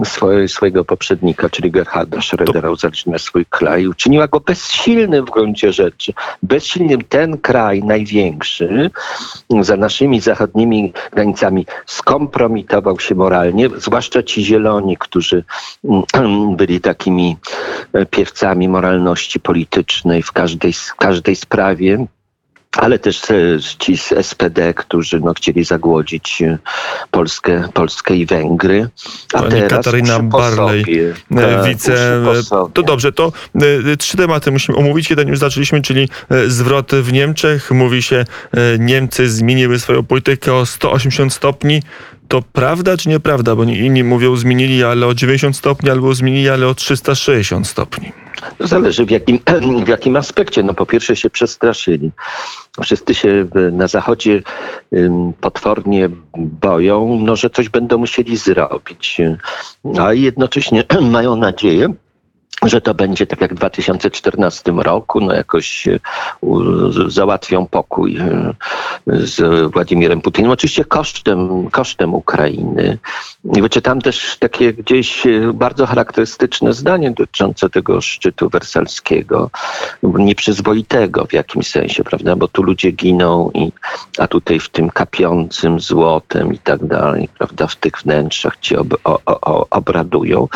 swoje, 0.05 0.49
swojego 0.49 0.85
poprzednika, 0.85 1.51
czyli 1.51 1.71
Gerharda 1.71 2.19
Schrödera, 2.19 2.73
uzależniła 2.73 3.19
swój 3.19 3.47
kraj, 3.47 3.87
uczyniła 3.87 4.29
go 4.29 4.41
bezsilnym 4.41 5.27
w 5.27 5.31
gruncie 5.31 5.73
rzeczy. 5.73 6.13
Bezsilnym 6.43 7.05
ten 7.05 7.39
kraj 7.39 7.83
największy 7.83 8.91
za 9.61 9.77
naszymi 9.77 10.21
zachodnimi 10.21 10.93
granicami 11.13 11.67
skompromitował 11.87 13.01
się 13.01 13.15
moralnie, 13.15 13.69
zwłaszcza 13.77 14.23
ci 14.23 14.38
zieloni, 14.45 14.97
którzy 14.97 15.45
byli 16.57 16.81
takimi 16.81 17.37
piewcami 18.11 18.69
moralności 18.69 19.41
politycznej 19.41 20.23
w 20.23 20.33
każdej, 20.33 20.73
każdej 20.99 21.37
sprawie 21.37 22.07
ale 22.77 22.99
też 22.99 23.23
ci 23.79 23.97
z 23.97 24.27
SPD, 24.27 24.75
którzy 24.75 25.21
no, 25.21 25.35
chcieli 25.35 25.65
zagłodzić 25.65 26.43
Polskę, 27.11 27.69
Polskę 27.75 28.17
i 28.17 28.27
Węgry. 28.27 28.89
A 29.35 29.39
Pani 29.39 29.51
teraz 29.51 29.71
Katarina 29.71 30.19
Barley, 30.19 30.85
tak, 31.37 31.65
wice... 31.69 32.23
To 32.75 32.83
dobrze, 32.83 33.13
to 33.13 33.33
trzy 33.99 34.17
tematy 34.17 34.51
musimy 34.51 34.79
omówić. 34.79 35.11
Jeden 35.11 35.29
już 35.29 35.39
zaczęliśmy, 35.39 35.83
czyli 35.83 36.09
zwrot 36.47 36.93
w 36.93 37.13
Niemczech. 37.13 37.71
Mówi 37.71 38.03
się, 38.03 38.25
Niemcy 38.79 39.29
zmieniły 39.29 39.79
swoją 39.79 40.05
politykę 40.05 40.55
o 40.55 40.67
180 40.67 41.33
stopni. 41.33 41.83
To 42.29 42.43
prawda 42.53 42.97
czy 42.97 43.09
nieprawda? 43.09 43.57
Bo 43.57 43.65
inni 43.65 44.05
mówią 44.05 44.37
zmienili, 44.37 44.85
ale 44.85 45.07
o 45.07 45.15
90 45.15 45.57
stopni, 45.57 45.91
albo 45.91 46.15
zmienili, 46.15 46.49
ale 46.49 46.69
o 46.69 46.75
360 46.75 47.67
stopni. 47.67 48.13
To 48.59 48.67
zależy 48.67 49.07
w 49.07 49.11
jakim, 49.11 49.39
w 49.87 49.89
jakim 49.89 50.17
aspekcie. 50.17 50.63
No 50.63 50.75
po 50.75 50.87
pierwsze 50.87 51.17
się 51.17 51.31
przestraszyli. 51.31 52.11
Wszyscy 52.83 53.15
się 53.15 53.47
na 53.73 53.87
Zachodzie 53.87 54.43
potwornie 55.41 56.09
boją, 56.37 57.19
no, 57.23 57.37
że 57.37 57.51
coś 57.51 57.69
będą 57.69 57.99
musieli 57.99 58.37
zrobić. 58.37 59.21
A 60.01 60.13
jednocześnie 60.13 60.85
mają 61.11 61.37
nadzieję, 61.37 61.95
że 62.63 62.81
to 62.81 62.95
będzie 62.95 63.27
tak 63.27 63.41
jak 63.41 63.55
w 63.55 63.57
2014 63.57 64.73
roku, 64.73 65.21
no 65.21 65.35
jakoś 65.35 65.89
e, 65.89 65.99
załatwią 67.07 67.67
pokój 67.67 68.17
e, 68.17 68.55
z 69.07 69.71
Władimirem 69.73 70.21
Putinem. 70.21 70.51
Oczywiście 70.51 70.85
kosztem, 70.85 71.71
kosztem 71.71 72.15
Ukrainy. 72.15 72.99
I 73.57 73.63
wyczytam 73.63 74.01
też 74.01 74.37
takie 74.39 74.73
gdzieś 74.73 75.27
e, 75.27 75.53
bardzo 75.55 75.87
charakterystyczne 75.87 76.73
zdanie 76.73 77.11
dotyczące 77.11 77.71
tego 77.71 78.01
szczytu 78.01 78.49
wersalskiego, 78.49 79.51
nieprzyzwoitego 80.03 81.27
w 81.27 81.33
jakimś 81.33 81.71
sensie, 81.71 82.05
prawda, 82.05 82.37
bo 82.37 82.49
tu 82.49 82.63
ludzie 82.63 82.91
giną, 82.91 83.51
i, 83.55 83.73
a 84.19 84.27
tutaj 84.27 84.61
w 84.61 84.69
tym 84.69 84.91
kapiącym 84.91 85.81
złotem 85.81 86.55
i 86.55 86.59
tak 86.59 86.87
dalej, 86.87 87.29
prawda, 87.39 87.67
w 87.67 87.77
tych 87.77 87.93
wnętrzach 88.03 88.57
ci 88.61 88.77
ob, 88.77 88.87
o, 89.05 89.21
o, 89.25 89.67
obradują. 89.71 90.49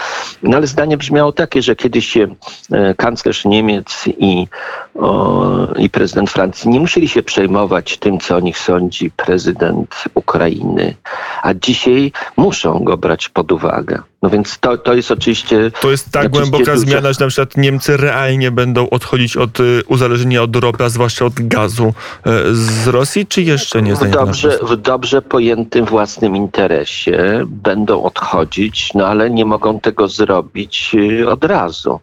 No 0.42 0.56
ale 0.56 0.66
zdanie 0.66 0.96
brzmiało 0.96 1.32
takie, 1.32 1.62
że 1.62 1.76
kiedy 1.76 1.91
kiedyś 1.92 2.08
się 2.08 2.34
e, 2.72 2.94
kanclerz 2.94 3.44
Niemiec 3.44 4.04
i, 4.06 4.48
o, 4.94 5.66
i 5.78 5.90
prezydent 5.90 6.30
Francji 6.30 6.70
nie 6.70 6.80
musieli 6.80 7.08
się 7.08 7.22
przejmować 7.22 7.96
tym, 7.96 8.20
co 8.20 8.36
o 8.36 8.40
nich 8.40 8.58
sądzi 8.58 9.10
prezydent 9.10 10.04
Ukrainy, 10.14 10.94
a 11.42 11.54
dzisiaj 11.54 12.12
muszą 12.36 12.84
go 12.84 12.96
brać 12.96 13.28
pod 13.28 13.52
uwagę. 13.52 14.02
No 14.22 14.30
więc 14.30 14.58
to, 14.58 14.78
to 14.78 14.94
jest 14.94 15.10
oczywiście... 15.10 15.70
To 15.80 15.90
jest 15.90 16.10
tak 16.10 16.28
głęboka 16.28 16.76
zmiana, 16.76 17.12
że 17.12 17.24
na 17.24 17.28
przykład 17.28 17.56
Niemcy 17.56 17.96
realnie 17.96 18.50
będą 18.50 18.90
odchodzić 18.90 19.36
od 19.36 19.60
y, 19.60 19.82
uzależnienia 19.88 20.42
od 20.42 20.56
ropy, 20.56 20.84
a 20.84 20.88
zwłaszcza 20.88 21.24
od 21.24 21.32
gazu 21.36 21.86
y, 21.86 22.30
z 22.54 22.88
Rosji, 22.88 23.26
czy 23.26 23.42
jeszcze 23.42 23.82
nie? 23.82 23.94
W 23.94 24.10
dobrze, 24.10 24.58
w 24.62 24.76
dobrze 24.76 25.22
pojętym 25.22 25.84
własnym 25.84 26.36
interesie 26.36 27.44
będą 27.46 28.02
odchodzić, 28.02 28.94
no 28.94 29.06
ale 29.06 29.30
nie 29.30 29.44
mogą 29.44 29.80
tego 29.80 30.08
zrobić 30.08 30.94
y, 30.94 31.28
od 31.28 31.44
razu. 31.44 32.00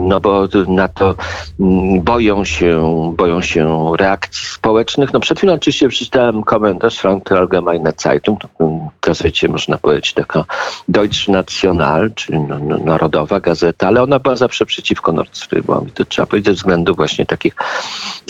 No 0.00 0.20
bo 0.20 0.48
na 0.68 0.88
to 0.88 1.14
boją 2.02 2.44
się, 2.44 2.82
boją 3.16 3.40
się 3.40 3.92
reakcji 3.98 4.46
społecznych. 4.46 5.12
No 5.12 5.20
przed 5.20 5.38
chwilą 5.38 5.52
oczywiście 5.52 5.88
przeczytałem 5.88 6.42
komentarz 6.42 6.98
Frankfurter 6.98 7.38
Allgemeine 7.38 7.92
Zeitung, 7.96 8.40
w 8.60 9.06
gazecie 9.06 9.48
można 9.48 9.78
powiedzieć 9.78 10.12
taka 10.12 10.44
Deutsche 10.88 11.32
National, 11.32 12.10
czyli 12.14 12.40
no, 12.40 12.58
no, 12.58 12.78
narodowa 12.78 13.40
gazeta, 13.40 13.88
ale 13.88 14.02
ona 14.02 14.18
była 14.18 14.36
zawsze 14.36 14.66
przeciwko 14.66 15.12
Nord 15.12 15.36
Streamowi. 15.36 15.92
To 15.92 16.04
trzeba 16.04 16.26
powiedzieć 16.26 16.46
ze 16.46 16.52
względów 16.52 16.96
właśnie 16.96 17.26
takich 17.26 17.54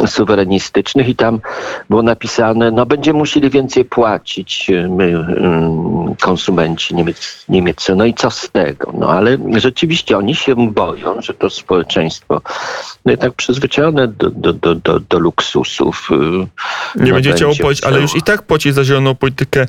suwerenistycznych 0.07 1.09
i 1.09 1.17
tam 1.17 1.41
było 1.91 2.03
napisane, 2.03 2.71
no 2.71 2.87
będziemy 2.87 3.19
musieli 3.19 3.51
więcej 3.51 3.85
płacić 3.85 4.71
y, 4.71 4.89
my, 4.89 5.05
y, 6.13 6.17
konsumenci 6.21 6.95
niemiec, 6.95 7.45
niemieccy. 7.49 7.95
No 7.95 8.05
i 8.05 8.15
co 8.15 8.31
z 8.31 8.51
tego? 8.51 8.93
No 8.99 9.11
ale 9.11 9.39
rzeczywiście 9.57 10.19
oni 10.19 10.35
się 10.35 10.57
boją, 10.57 11.23
że 11.23 11.35
to 11.35 11.51
społeczeństwo 11.51 12.41
no 13.05 13.11
jednak 13.11 13.30
przyzwyczajone 13.37 14.09
do, 14.09 14.31
do, 14.31 14.53
do, 14.53 14.75
do, 14.75 15.01
do 15.01 15.19
luksusów. 15.19 16.09
Y, 16.11 16.15
Nie 17.03 17.09
no 17.09 17.15
będzie 17.15 17.33
chciało 17.33 17.55
płacić, 17.61 17.85
ale 17.85 18.01
już 18.01 18.17
i 18.17 18.23
tak 18.23 18.43
płaci 18.43 18.73
za 18.73 18.85
zieloną 18.85 19.15
politykę 19.15 19.67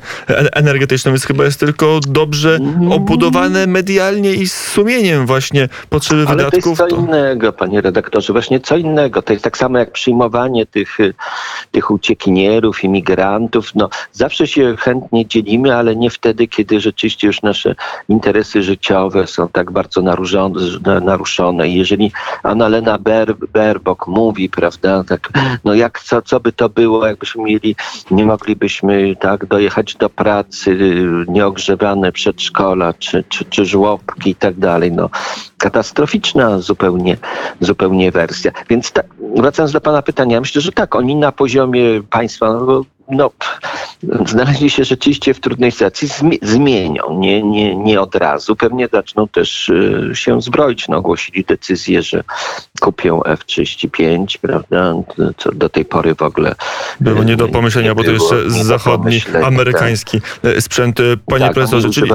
energetyczną, 0.52 1.12
więc 1.12 1.24
chyba 1.24 1.44
jest 1.44 1.60
tylko 1.60 2.00
dobrze 2.06 2.54
mhm 2.54 2.92
obudowane 2.92 3.66
medialnie 3.66 4.34
i 4.34 4.48
z 4.48 4.54
sumieniem 4.54 5.26
właśnie 5.26 5.68
potrzeby 5.90 6.24
Ale 6.26 6.36
wydatków. 6.36 6.62
to 6.62 6.68
jest 6.68 6.78
co 6.78 6.96
to... 6.96 7.02
innego, 7.02 7.52
panie 7.52 7.80
redaktorze, 7.80 8.32
właśnie 8.32 8.60
co 8.60 8.76
innego. 8.76 9.22
To 9.22 9.32
jest 9.32 9.44
tak 9.44 9.58
samo 9.58 9.78
jak 9.78 9.90
przyjmowanie 9.90 10.66
tych, 10.66 10.98
tych 11.70 11.90
uciekinierów, 11.90 12.84
imigrantów. 12.84 13.74
No, 13.74 13.88
zawsze 14.12 14.46
się 14.46 14.76
chętnie 14.78 15.26
dzielimy, 15.26 15.76
ale 15.76 15.96
nie 15.96 16.10
wtedy, 16.10 16.48
kiedy 16.48 16.80
rzeczywiście 16.80 17.26
już 17.26 17.42
nasze 17.42 17.74
interesy 18.08 18.62
życiowe 18.62 19.26
są 19.26 19.48
tak 19.48 19.70
bardzo 19.70 20.02
naruszone. 21.04 21.68
I 21.68 21.74
jeżeli 21.74 22.12
Annalena 22.42 22.98
Ber, 22.98 23.34
Berbok 23.52 24.06
mówi, 24.06 24.48
prawda, 24.48 25.04
tak, 25.04 25.30
no 25.64 25.74
jak, 25.74 26.00
co, 26.00 26.22
co 26.22 26.40
by 26.40 26.52
to 26.52 26.68
było, 26.68 27.06
jakbyśmy 27.06 27.44
mieli, 27.44 27.76
nie 28.10 28.24
moglibyśmy 28.24 29.16
tak 29.20 29.46
dojechać 29.46 29.94
do 29.94 30.10
pracy, 30.10 30.78
nieogrzewane 31.28 32.12
przedszkola, 32.12 32.94
czy, 32.94 33.24
czy, 33.28 33.44
czy 33.44 33.64
żłobki 33.64 34.30
i 34.30 34.34
tak 34.34 34.58
dalej. 34.58 34.92
No, 34.92 35.10
katastroficzna 35.58 36.58
zupełnie, 36.58 37.16
zupełnie 37.60 38.10
wersja. 38.10 38.52
Więc 38.70 38.92
tak, 38.92 39.06
wracając 39.36 39.72
do 39.72 39.80
pana 39.80 40.02
pytania, 40.02 40.40
myślę, 40.40 40.60
że 40.60 40.72
tak, 40.72 40.94
oni 40.94 41.16
na 41.16 41.32
poziomie 41.32 42.02
państwa, 42.10 42.52
no, 42.52 42.84
no, 43.10 43.30
znaleźli 44.26 44.70
się 44.70 44.84
rzeczywiście 44.84 45.34
w 45.34 45.40
trudnej 45.40 45.72
sytuacji, 45.72 46.08
zmienią, 46.42 47.18
nie, 47.18 47.42
nie, 47.42 47.76
nie 47.76 48.00
od 48.00 48.14
razu. 48.14 48.56
Pewnie 48.56 48.88
zaczną 48.92 49.28
też 49.28 49.68
y, 49.68 50.10
się 50.14 50.42
zbroić. 50.42 50.88
No, 50.88 50.96
ogłosili 50.96 51.44
decyzję, 51.44 52.02
że 52.02 52.24
kupią 52.80 53.22
F-35, 53.24 54.38
prawda, 54.40 54.94
co 55.36 55.52
do 55.52 55.68
tej 55.68 55.84
pory 55.84 56.14
w 56.14 56.22
ogóle... 56.22 56.54
Było 57.00 57.22
nie 57.22 57.36
do 57.36 57.48
pomyślenia, 57.48 57.88
nie 57.88 57.94
bo 57.94 58.04
to 58.04 58.10
jeszcze 58.10 58.50
zachodni, 58.50 59.20
amerykański 59.44 60.20
tak. 60.20 60.62
sprzęt. 60.62 60.98
Panie 61.26 61.44
tak, 61.44 61.54
profesorze, 61.54 61.90
czyli 61.90 62.12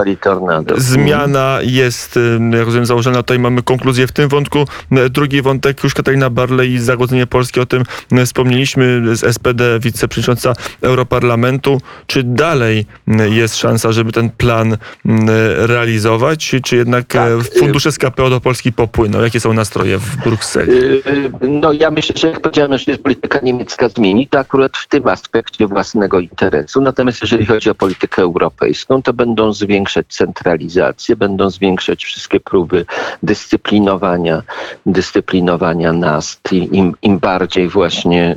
zmiana 0.78 1.60
jest, 1.62 2.20
jak 2.52 2.66
rozumiem, 2.66 2.86
założona. 2.86 3.18
Tutaj 3.18 3.40
mamy 3.40 3.64
konkluzję 3.64 4.08
w 4.08 4.12
tym 4.12 4.30
wątku. 4.30 4.66
Drugi 5.10 5.42
wątek, 5.42 5.84
już 5.84 5.94
Katarina 5.94 6.30
Barley 6.30 6.74
i 6.74 6.80
Zagodzenie 6.80 7.28
Polskie, 7.28 7.62
o 7.62 7.66
tym 7.66 7.84
wspomnieliśmy, 8.26 9.16
z 9.16 9.36
SPD, 9.36 9.80
wiceprzewodnicząca 9.80 10.54
Europarlamentu. 10.88 11.82
Czy 12.08 12.24
dalej 12.24 12.86
jest 13.30 13.56
szansa, 13.56 13.92
żeby 13.92 14.12
ten 14.12 14.30
plan 14.30 14.78
realizować, 15.58 16.56
czy 16.64 16.76
jednak 16.76 17.08
tak. 17.08 17.32
fundusze 17.60 17.92
z 17.92 17.98
KPO 17.98 18.30
do 18.30 18.42
Polski 18.42 18.74
popłyną? 18.74 19.22
Jakie 19.22 19.40
są 19.40 19.54
nastroje 19.54 19.98
w 19.98 20.16
Brukseli? 20.18 20.72
Y, 20.72 21.02
y, 21.08 21.32
no 21.42 21.74
ja 21.74 21.92
myślę, 21.92 22.16
że 22.18 22.28
jak 22.28 22.40
powiedziałem, 22.40 22.78
że 22.78 22.92
jest 22.92 23.04
polityka 23.04 23.40
niemiecka 23.44 23.90
zmieni, 23.90 24.28
to 24.28 24.40
akurat 24.40 24.78
w 24.78 24.88
tym 24.88 25.08
aspekcie 25.08 25.68
własnego 25.68 26.20
interesu. 26.20 26.82
Natomiast 26.82 27.22
jeżeli 27.22 27.46
chodzi 27.46 27.70
o 27.70 27.76
politykę 27.76 28.22
europejską, 28.22 29.02
to 29.02 29.14
będą 29.14 29.54
zwiększać 29.54 30.08
centralizację, 30.08 31.16
będą 31.16 31.50
zwiększać 31.50 32.06
wszystkie 32.06 32.40
próby 32.40 32.86
dyscyplinowania, 33.24 34.44
dyscyplinowania 34.86 35.94
nas. 35.94 36.40
Im, 36.52 36.94
im 37.02 37.20
bardziej 37.20 37.70
właśnie 37.70 38.36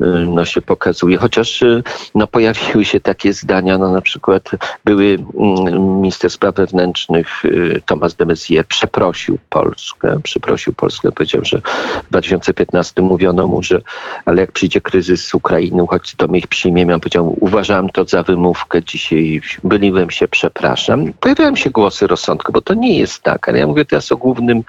y, 0.00 0.26
no, 0.26 0.44
się 0.44 0.62
pokazuje. 0.62 1.16
Chociaż 1.16 1.55
Y, 1.62 1.82
no, 2.14 2.26
pojawiły 2.26 2.84
się 2.84 3.00
takie 3.00 3.32
zdania, 3.32 3.78
no 3.78 3.92
na 3.92 4.00
przykład 4.00 4.50
były 4.84 5.18
mm, 5.38 6.00
minister 6.00 6.30
spraw 6.30 6.54
wewnętrznych 6.54 7.44
y, 7.44 7.82
Thomas 7.86 8.14
de 8.14 8.26
przeprosił 8.68 9.38
Polskę, 9.50 10.20
przeprosił 10.22 10.72
Polskę, 10.72 11.12
powiedział, 11.12 11.44
że 11.44 11.60
w 12.04 12.10
2015 12.10 13.02
mówiono 13.02 13.46
mu, 13.46 13.62
że 13.62 13.80
ale 14.24 14.40
jak 14.40 14.52
przyjdzie 14.52 14.80
kryzys 14.80 15.26
z 15.26 15.34
Ukrainy, 15.34 15.82
uchodźcy, 15.82 16.16
to 16.16 16.28
my 16.28 16.38
ich 16.38 16.46
przyjmiemy. 16.46 16.94
On 16.94 17.00
powiedział, 17.00 17.36
uważałem 17.40 17.88
to 17.88 18.04
za 18.04 18.22
wymówkę, 18.22 18.82
dzisiaj 18.82 19.40
byliłem 19.64 20.10
się, 20.10 20.28
przepraszam. 20.28 21.12
Pojawiają 21.20 21.56
się 21.56 21.70
głosy 21.70 22.06
rozsądku, 22.06 22.52
bo 22.52 22.60
to 22.60 22.74
nie 22.74 22.98
jest 22.98 23.22
tak, 23.22 23.48
ale 23.48 23.58
ja 23.58 23.66
mówię 23.66 23.84
teraz 23.84 24.12
o 24.12 24.16
głównym 24.16 24.62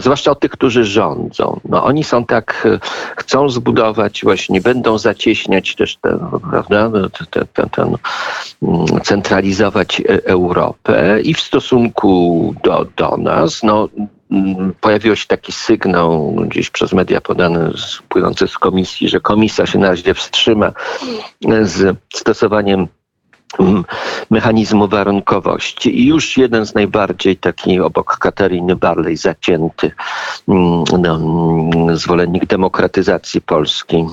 zwłaszcza 0.00 0.30
o 0.30 0.34
tych, 0.34 0.50
którzy 0.50 0.84
rządzą. 0.84 1.60
No, 1.64 1.84
oni 1.84 2.04
są 2.04 2.24
tak, 2.24 2.66
e, 2.66 2.78
chcą 3.16 3.48
zbudować 3.48 4.20
właśnie, 4.22 4.60
będą 4.60 4.98
zacieśniać 4.98 5.74
też 5.74 5.96
prawda, 6.50 6.90
ten, 7.30 7.46
ten, 7.52 7.68
ten, 7.70 7.96
centralizować 9.02 10.00
e, 10.00 10.04
Europę 10.26 11.20
i 11.20 11.34
w 11.34 11.40
stosunku 11.40 12.54
do, 12.64 12.86
do 12.96 13.16
nas, 13.16 13.62
no, 13.62 13.88
mm, 14.30 14.74
pojawił 14.80 15.16
się 15.16 15.26
taki 15.26 15.52
sygnał 15.52 16.34
gdzieś 16.48 16.70
przez 16.70 16.92
media 16.92 17.20
podany 17.20 17.72
płynący 18.08 18.48
z 18.48 18.58
komisji, 18.58 19.08
że 19.08 19.20
komisja 19.20 19.66
się 19.66 19.78
na 19.78 19.88
razie 19.88 20.14
wstrzyma 20.14 20.72
z 21.62 21.96
stosowaniem 22.14 22.80
mm, 22.80 23.01
mechanizmu 24.30 24.88
warunkowości. 24.88 26.00
I 26.00 26.06
już 26.06 26.36
jeden 26.36 26.66
z 26.66 26.74
najbardziej 26.74 27.36
taki 27.36 27.80
obok 27.80 28.18
Katariny 28.18 28.76
Barley 28.76 29.16
zacięty 29.16 29.90
no, 30.98 31.18
zwolennik 31.96 32.46
demokratyzacji 32.46 33.40
Polski 33.40 34.06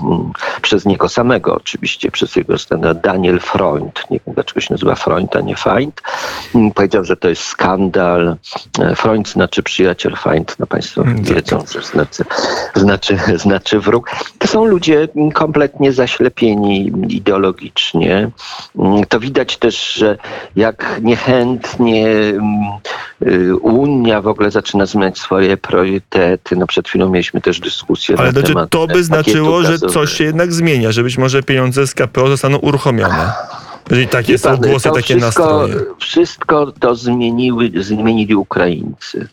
przez 0.62 0.86
niego 0.86 1.10
samego 1.10 1.56
oczywiście, 1.56 2.12
przez 2.12 2.36
jego 2.36 2.58
stronę 2.58 2.96
Daniel 2.96 3.40
Freund, 3.40 4.04
nie 4.12 4.20
wiem 4.26 4.36
dlaczego 4.36 4.62
się 4.62 4.74
nazywa 4.74 4.96
Freund, 4.96 5.36
a 5.36 5.42
nie 5.42 5.56
Feind, 5.56 6.02
powiedział, 6.76 7.04
że 7.04 7.18
to 7.18 7.30
jest 7.30 7.42
skandal. 7.42 8.36
E, 8.80 8.96
Freund 8.96 9.30
znaczy 9.30 9.64
przyjaciel, 9.64 10.16
Feind, 10.16 10.56
no 10.60 10.68
Państwo 10.68 11.00
Mm, 11.10 11.26
tak. 11.26 11.36
wiedzą, 11.36 11.64
że 11.72 11.82
znaczy, 11.82 12.24
znaczy, 12.76 13.18
znaczy 13.46 13.80
wróg. 13.80 14.10
To 14.40 14.48
są 14.48 14.66
ludzie 14.66 15.08
kompletnie 15.34 15.92
zaślepieni 15.92 16.92
ideologicznie. 17.08 18.30
To 19.10 19.20
widać 19.30 19.58
też, 19.58 19.94
że 19.94 20.18
jak 20.56 21.00
niechętnie 21.02 22.08
mm, 22.08 22.44
y, 23.28 23.56
Unia 23.58 24.22
w 24.22 24.28
ogóle 24.28 24.52
zaczyna 24.52 24.86
zmieniać 24.86 25.18
swoje 25.18 25.58
priorytety. 25.58 26.56
No 26.56 26.68
przed 26.68 26.88
chwilą 26.88 27.10
mieliśmy 27.10 27.42
też 27.42 27.60
dyskusję 27.60 28.16
Ale 28.18 28.28
na 28.28 28.32
znaczy, 28.32 28.48
temat 28.48 28.70
to 28.70 28.88
by 28.88 29.04
znaczyło, 29.04 29.64
że 29.64 29.72
gazowego. 29.72 29.94
coś 29.94 30.12
się 30.14 30.24
jednak 30.24 30.54
zmienia, 30.54 30.92
że 30.92 31.04
być 31.04 31.18
może 31.18 31.44
pieniądze 31.44 31.88
z 31.88 31.94
KPO 31.94 32.28
zostaną 32.28 32.58
uruchomione. 32.58 33.32
Jeżeli 33.90 34.08
takie 34.08 34.34
Wie 34.34 34.38
są 34.38 34.50
pan, 34.50 34.70
głosy, 34.70 34.90
takie 34.94 35.02
wszystko, 35.02 35.26
nastroje. 35.26 35.76
Wszystko 36.00 36.72
to 36.80 36.96
zmieniły, 36.96 37.72
zmienili 37.80 38.36
Ukraińcy. 38.36 39.28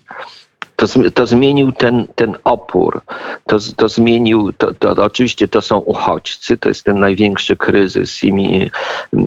To, 0.77 0.87
to 1.15 1.27
zmienił 1.27 1.73
ten, 1.73 2.07
ten 2.15 2.37
opór. 2.45 3.01
To, 3.47 3.57
to 3.77 3.89
zmienił, 3.89 4.53
to, 4.53 4.75
to, 4.75 4.91
oczywiście 5.05 5.49
to 5.49 5.63
są 5.63 5.79
uchodźcy, 5.79 6.59
to 6.59 6.69
jest 6.69 6.85
ten 6.85 7.01
największy 7.01 7.57
kryzys 7.57 8.25
i 8.25 8.71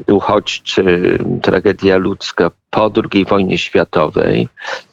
uchodźczy, 0.08 1.18
tragedia 1.42 1.98
ludzka 1.98 2.52
po 2.70 2.92
II 3.14 3.26
wojnie 3.26 3.58
światowej. 3.58 4.48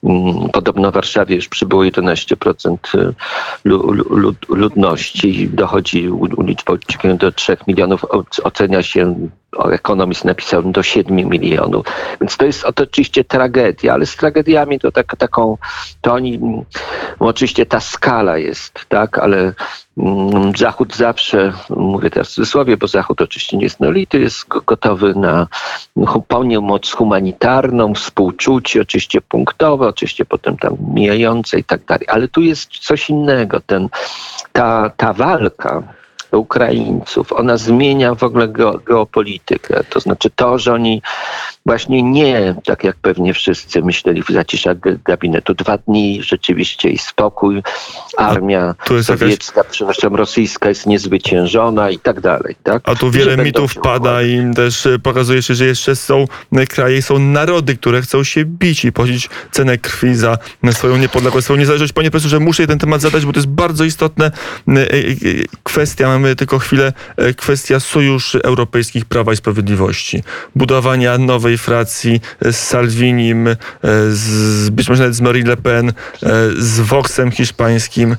Mm, 0.05 0.49
Podobno 0.53 0.91
w 0.91 0.95
Warszawie 0.95 1.37
już 1.37 1.49
przybyło 1.49 1.83
11% 1.85 2.77
lu- 3.65 3.93
lu- 3.93 4.17
lud- 4.17 4.49
ludności. 4.49 5.49
Dochodzi 5.53 6.09
uciekających 6.09 7.21
do 7.21 7.33
3 7.33 7.57
milionów. 7.67 8.05
Ocenia 8.45 8.83
się, 8.83 9.29
ekonomist 9.65 10.25
napisał, 10.25 10.63
do 10.63 10.83
7 10.83 11.17
milionów. 11.17 11.87
Więc 12.21 12.37
to 12.37 12.47
jest 12.47 12.65
oczywiście 12.65 13.25
tragedia, 13.25 13.95
ale 13.95 14.07
z 14.07 14.17
tragediami 14.17 14.81
to 14.81 14.93
tak, 14.93 15.17
taką, 15.17 15.59
to 16.01 16.13
oni, 16.13 16.35
mm, 16.35 16.65
oczywiście 17.19 17.67
ta 17.67 17.81
skala 17.81 18.39
jest, 18.39 18.81
tak, 18.89 19.19
ale 19.19 19.53
mm, 19.99 20.57
Zachód 20.57 20.97
zawsze, 20.97 21.53
mówię 21.71 22.11
teraz 22.11 22.29
w 22.29 22.35
cudzysłowie, 22.35 22.77
bo 22.77 22.87
Zachód 22.87 23.21
oczywiście 23.21 23.57
nie 23.57 23.65
jest 23.65 23.81
nolity, 23.81 24.21
jest 24.21 24.49
go- 24.49 24.63
gotowy 24.67 25.15
na 25.15 25.47
hu- 26.07 26.23
pomoc 26.23 26.93
humanitarną, 26.93 27.95
współczucie, 27.95 28.81
oczywiście 28.81 29.21
punktowe, 29.21 29.89
oczywiście 29.89 30.25
potem 30.25 30.57
tam 30.57 30.77
mijające 30.95 31.59
i 31.59 31.65
tak 31.65 31.85
dalej. 31.85 32.07
Ale 32.09 32.29
tu 32.29 32.41
jest 32.43 32.71
coś 32.71 33.11
innego. 33.11 33.61
Ten, 33.61 33.89
ta, 34.53 34.91
ta 34.97 35.13
walka 35.13 35.96
Ukraińców, 36.33 37.33
ona 37.33 37.57
zmienia 37.57 38.15
w 38.15 38.23
ogóle 38.23 38.49
geo, 38.49 38.79
geopolitykę. 38.87 39.85
To 39.91 40.01
znaczy 40.01 40.31
to, 40.31 40.59
że 40.59 40.73
oni 40.73 41.03
właśnie 41.67 42.03
nie, 42.03 42.55
tak 42.65 42.85
jak 42.85 42.97
pewnie 42.97 43.35
wszyscy 43.35 43.83
myśleli 43.83 44.23
w 44.23 44.29
zaciszach 44.29 44.77
gabinetu, 45.05 45.55
dwa 45.55 45.79
dni 45.79 46.23
rzeczywiście 46.23 46.91
i 46.91 46.99
spokój, 46.99 47.63
armia 48.17 48.75
jest 48.91 49.09
jakaś- 49.09 49.19
sowiecka, 49.19 49.65
przepraszam, 49.65 50.15
rosyjska 50.15 50.69
jest 50.69 50.87
niezwyciężona 50.87 51.91
i 51.91 51.99
tak 51.99 52.21
dalej. 52.21 52.57
Tak? 52.63 52.83
A 52.85 52.95
tu 52.95 53.11
wiele 53.11 53.37
mitów 53.37 53.75
pada 53.75 54.23
i 54.23 54.55
też 54.55 54.87
e, 54.87 54.99
pokazuje 54.99 55.43
się, 55.43 55.55
że 55.55 55.65
jeszcze 55.65 55.97
są 55.97 56.25
e, 56.53 56.67
kraje, 56.67 57.03
są 57.03 57.19
narody, 57.19 57.77
które 57.77 58.03
chcą 58.03 58.25
się 58.25 58.45
bić 58.45 58.85
i 58.85 58.93
płacić 58.93 59.31
cenę 59.51 59.79
krwi 59.79 60.15
za 60.15 60.39
e, 60.65 60.73
swoją 60.73 60.97
niepodległość, 60.97 61.45
swoją 61.45 61.59
niezależność. 61.59 61.93
Panie 61.93 62.11
profesorze, 62.11 62.41
muszę 62.41 62.67
ten 62.67 62.79
temat 62.79 63.01
zadać, 63.01 63.27
bo 63.27 63.33
to 63.33 63.39
jest 63.39 63.49
bardzo 63.49 63.85
istotna 63.85 64.31
kwestia. 65.63 66.16
Mamy 66.19 66.37
tylko 66.37 66.59
chwilę. 66.59 66.93
E, 67.17 67.35
Kwestia 67.35 67.81
sojuszy 67.81 68.43
europejskich 68.43 69.05
Prawa 69.05 69.33
i 69.33 69.37
Sprawiedliwości. 69.37 70.23
Budowania 70.55 71.19
nowej 71.19 71.59
Francji 71.59 72.21
e, 72.41 72.53
z 72.53 72.59
Salvinim, 72.59 73.49
e, 73.49 73.57
z, 74.11 74.71
być 74.71 74.89
może 74.89 75.03
nawet 75.03 75.17
z 75.17 75.21
Marie 75.21 75.45
Le 75.45 75.57
Pen, 75.57 75.93
z 76.59 76.81
Voxem 76.81 77.31
hiszpańskim 77.31 78.17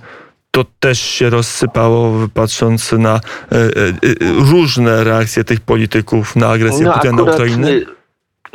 to 0.58 0.66
też 0.80 1.00
się 1.00 1.30
rozsypało, 1.30 2.28
patrząc 2.34 2.92
na 2.92 3.16
e, 3.16 3.56
e, 3.56 3.70
różne 4.52 5.04
reakcje 5.04 5.44
tych 5.44 5.60
polityków 5.60 6.36
na 6.36 6.48
agresję 6.48 6.92
Putina 6.94 7.14
na 7.16 7.24
Ukrainę. 7.24 7.97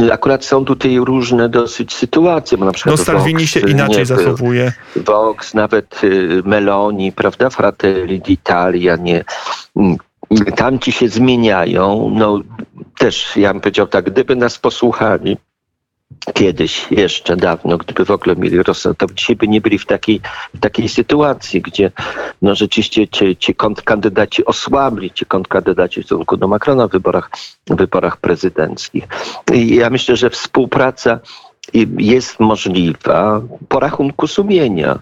Y, 0.03 0.13
Akurat 0.13 0.45
są 0.45 0.65
tutaj 0.65 0.99
różne 0.99 1.49
dosyć 1.49 1.95
sytuacje, 1.95 2.59
bo 2.59 2.65
na 2.65 2.73
przykład 2.73 2.99
No 2.99 3.05
Salvini 3.05 3.47
się 3.47 3.61
y, 3.61 3.71
inaczej 3.71 4.07
był. 4.07 4.17
zachowuje. 4.17 4.73
Vox, 4.97 5.55
nawet 5.55 6.05
y, 6.05 6.43
Meloni, 6.45 7.13
prawda, 7.13 7.51
Fratelli 7.51 8.21
d'Italia, 8.21 8.99
nie. 9.01 9.25
Mm, 9.77 9.97
Tamci 10.57 10.93
się 10.93 11.09
zmieniają. 11.09 12.11
No 12.15 12.41
też, 12.99 13.37
ja 13.37 13.53
bym 13.53 13.61
powiedział 13.61 13.87
tak, 13.87 14.11
gdyby 14.11 14.37
nas 14.37 14.59
posłuchali 14.59 15.37
kiedyś, 16.35 16.87
jeszcze 16.91 17.37
dawno, 17.37 17.79
gdyby 17.79 18.05
w 18.05 18.11
ogóle 18.11 18.37
mieli 18.37 18.63
rozsądek, 18.63 18.99
to 18.99 19.15
dzisiaj 19.15 19.37
by 19.37 19.49
nie 19.49 19.61
byli 19.61 19.79
w 19.79 19.87
takiej, 19.87 20.21
w 20.55 20.61
takiej 20.61 20.89
sytuacji, 20.89 21.61
gdzie 21.61 21.91
no 22.43 22.55
rzeczywiście 22.55 23.09
ci, 23.09 23.37
ci 23.37 23.55
kontrkandydaci 23.55 24.45
osłabli, 24.45 25.11
ci 25.11 25.27
kontrkandydaci 25.27 26.03
w 26.03 26.07
stosunku 26.07 26.37
do 26.37 26.49
Macrona 26.49 26.89
w 26.89 26.91
wyborach, 26.91 27.31
w 27.67 27.77
wyborach 27.77 28.17
prezydenckich. 28.17 29.05
I 29.53 29.77
ja 29.77 29.91
myślę, 29.91 30.17
że 30.17 30.31
współpraca 30.31 31.21
jest 31.99 32.41
możliwa 32.41 33.41
po 33.69 33.81
rachunku 33.81 34.27
sumienia. 34.27 34.99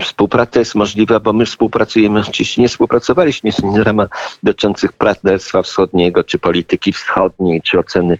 Współpraca 0.00 0.58
jest 0.58 0.74
możliwa, 0.74 1.20
bo 1.20 1.32
my 1.32 1.46
współpracujemy, 1.46 2.20
oczywiście 2.20 2.62
nie 2.62 2.68
współpracowaliśmy 2.68 3.50
w 3.52 3.76
ramach 3.76 4.08
dotyczących 4.42 4.92
partnerstwa 4.92 5.62
wschodniego, 5.62 6.24
czy 6.24 6.38
polityki 6.38 6.92
wschodniej, 6.92 7.62
czy 7.62 7.78
oceny 7.78 8.18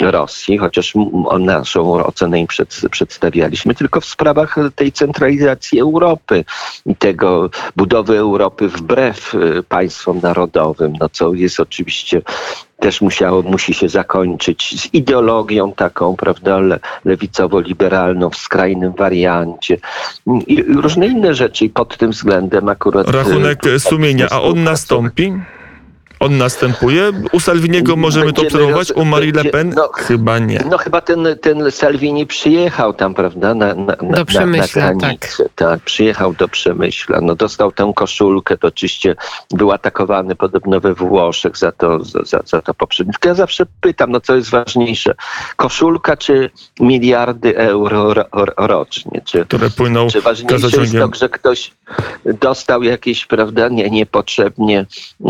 Rosji, 0.00 0.58
chociaż 0.58 0.94
naszą 1.38 2.04
ocenę 2.04 2.40
im 2.40 2.46
przed, 2.46 2.80
przedstawialiśmy, 2.90 3.74
tylko 3.74 4.00
w 4.00 4.04
sprawach 4.04 4.56
tej 4.74 4.92
centralizacji 4.92 5.80
Europy 5.80 6.44
i 6.86 6.96
tego 6.96 7.50
budowy 7.76 8.18
Europy 8.18 8.68
wbrew 8.68 9.34
y, 9.34 9.62
państwom 9.62 10.20
narodowym, 10.22 10.92
no 11.00 11.08
co 11.08 11.34
jest 11.34 11.60
oczywiście 11.60 12.22
też 12.80 13.00
musiało, 13.00 13.42
musi 13.42 13.74
się 13.74 13.88
zakończyć 13.88 14.80
z 14.80 14.94
ideologią 14.94 15.72
taką, 15.72 16.16
prawda, 16.16 16.58
le, 16.58 16.78
lewicowo-liberalną 17.04 18.30
w 18.30 18.36
skrajnym 18.36 18.92
wariancie 18.92 19.78
i, 20.46 20.62
różne 20.62 21.06
inne 21.06 21.34
rzeczy 21.34 21.64
i 21.64 21.70
pod 21.70 21.96
tym 21.96 22.10
względem 22.10 22.68
akurat... 22.68 23.08
Rachunek 23.08 23.66
y, 23.66 23.80
sumienia, 23.80 24.26
a 24.30 24.42
on 24.42 24.64
nastąpi? 24.64 25.32
On 26.26 26.38
następuje? 26.38 27.12
U 27.32 27.40
Salviniego 27.40 27.96
możemy 27.96 28.32
to 28.32 28.42
obserwować, 28.42 28.88
roz- 28.88 28.96
u 29.02 29.04
Marie 29.04 29.32
Le 29.32 29.44
Pen? 29.44 29.72
no, 29.76 29.88
Chyba 29.94 30.38
nie. 30.38 30.60
No 30.70 30.78
chyba 30.78 31.00
ten, 31.00 31.26
ten 31.40 31.70
Salvini 31.70 32.26
przyjechał 32.26 32.94
tam, 32.94 33.14
prawda, 33.14 33.54
na, 33.54 33.74
na, 33.74 33.96
na, 34.02 34.24
Przemyśla, 34.24 34.82
na 34.82 34.94
granicę. 34.94 35.48
Tak. 35.54 35.80
przyjechał 35.80 36.34
do 36.34 36.48
Przemyśla. 36.48 37.20
No 37.20 37.34
dostał 37.34 37.72
tę 37.72 37.92
koszulkę, 37.96 38.56
to 38.56 38.68
oczywiście 38.68 39.16
był 39.50 39.72
atakowany 39.72 40.36
podobno 40.36 40.80
we 40.80 40.94
Włoszech 40.94 41.56
za 41.56 41.72
to, 41.72 42.04
za, 42.04 42.20
za, 42.24 42.40
za 42.44 42.62
to 42.62 42.74
poprzednie. 42.74 43.12
Ja 43.24 43.34
zawsze 43.34 43.66
pytam, 43.80 44.10
no 44.10 44.20
co 44.20 44.36
jest 44.36 44.50
ważniejsze, 44.50 45.14
koszulka 45.56 46.16
czy 46.16 46.50
miliardy 46.80 47.56
euro 47.58 48.14
ro, 48.14 48.24
ro, 48.32 48.52
rocznie? 48.56 49.20
Czy, 49.24 49.44
Które 49.44 49.70
płyną 49.70 50.08
czy 50.08 50.20
ważniejsze 50.20 50.80
jest 50.80 50.92
to, 50.92 51.10
że 51.14 51.28
ktoś 51.28 51.70
dostał 52.40 52.82
jakieś, 52.82 53.26
prawda, 53.26 53.68
nie, 53.68 53.90
niepotrzebnie, 53.90 54.86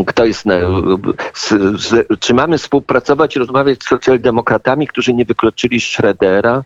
kto 0.06 0.24
jest 0.24 0.46
na, 0.46 0.54
z, 1.34 1.48
z, 1.80 2.06
czy 2.20 2.34
mamy 2.34 2.58
współpracować, 2.58 3.36
rozmawiać 3.36 3.82
z 3.82 3.86
socjaldemokratami, 3.86 4.86
którzy 4.86 5.14
nie 5.14 5.24
wykluczyli 5.24 5.80
Schroedera, 5.80 6.62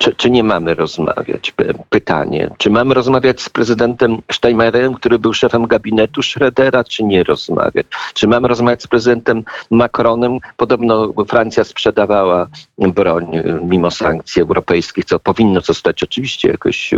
czy, 0.00 0.14
czy 0.14 0.30
nie 0.30 0.44
mamy 0.44 0.74
rozmawiać? 0.74 1.54
Pytanie. 1.90 2.50
Czy 2.58 2.70
mamy 2.70 2.94
rozmawiać 2.94 3.42
z 3.42 3.48
prezydentem 3.48 4.22
Steinmeierem, 4.32 4.94
który 4.94 5.18
był 5.18 5.34
szefem 5.34 5.66
gabinetu 5.66 6.22
Schroedera, 6.22 6.84
czy 6.84 7.04
nie 7.04 7.24
rozmawiać? 7.24 7.86
Czy 8.14 8.28
mamy 8.28 8.48
rozmawiać 8.48 8.82
z 8.82 8.86
prezydentem 8.86 9.44
Macronem? 9.70 10.38
Podobno 10.56 11.12
Francja 11.28 11.64
sprzedawała 11.64 12.46
broń 12.78 13.36
y, 13.36 13.60
mimo 13.62 13.90
sankcji 13.90 14.42
europejskich, 14.42 15.04
co 15.04 15.18
powinno 15.18 15.60
zostać 15.60 16.02
oczywiście 16.02 16.48
jakoś 16.48 16.94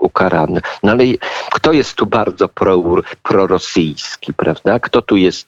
ukarane. 0.00 0.60
No 0.82 0.92
ale 0.92 1.04
kto 1.52 1.72
jest 1.72 1.94
tu 1.94 2.06
bardzo 2.06 2.48
pro, 2.48 2.82
prorosyjski, 3.22 4.34
prawda? 4.34 4.80
Kto 4.80 5.02
tu 5.02 5.16
jest, 5.16 5.46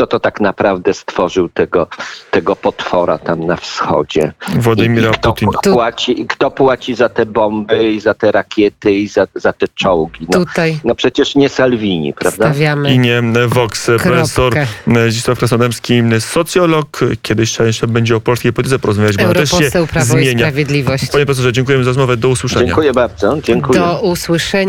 kto 0.00 0.06
to 0.06 0.20
tak 0.20 0.40
naprawdę 0.40 0.94
stworzył 0.94 1.48
tego, 1.48 1.86
tego 2.30 2.56
potwora 2.56 3.18
tam 3.18 3.46
na 3.46 3.56
wschodzie. 3.56 4.32
Władimira. 4.56 5.12
Tu- 5.12 5.72
płaci, 5.72 6.20
I 6.20 6.26
kto 6.26 6.50
płaci 6.50 6.94
za 6.94 7.08
te 7.08 7.26
bomby 7.26 7.92
i 7.92 8.00
za 8.00 8.14
te 8.14 8.32
rakiety 8.32 8.92
i 8.92 9.08
za, 9.08 9.26
za 9.34 9.52
te 9.52 9.66
czołgi? 9.68 10.26
No, 10.32 10.38
Tutaj 10.38 10.80
no 10.84 10.94
przecież 10.94 11.34
nie 11.34 11.48
Salvini, 11.48 12.12
prawda? 12.12 12.46
stawiamy. 12.46 12.94
I 12.94 12.98
nie 12.98 13.22
Vox, 13.48 13.90
profesor 14.02 14.54
Zdzisław 15.08 15.38
Krasnodębski, 15.38 16.02
socjolog. 16.20 17.00
Kiedyś 17.22 17.50
trzeba 17.50 17.66
jeszcze 17.66 17.86
będzie 17.86 18.16
o 18.16 18.20
polskiej 18.20 18.52
polityce 18.52 18.78
porozmawiać, 18.78 19.16
bo 19.16 19.34
też 19.34 19.50
się 19.50 19.70
Prawo 19.90 20.18
i 20.18 20.22
zmienia. 20.22 20.38
Sprawiedliwość. 20.38 21.10
Panie 21.12 21.26
profesorze, 21.26 21.52
dziękujemy 21.52 21.84
za 21.84 21.90
rozmowę. 21.90 22.16
Do 22.16 22.28
usłyszenia. 22.28 22.66
Dziękuję 22.66 22.92
bardzo. 22.92 23.38
Dziękuję. 23.42 23.80
Do 23.80 24.00
usłyszenia. 24.00 24.60